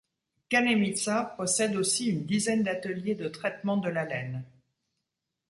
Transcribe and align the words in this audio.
Kamenitsa 0.49 1.35
possède 1.37 1.75
aussi 1.75 2.07
une 2.09 2.25
dizaine 2.25 2.63
d'ateliers 2.63 3.13
de 3.13 3.27
traitement 3.27 3.77
de 3.77 3.89
la 3.89 4.03
laine. 4.03 4.43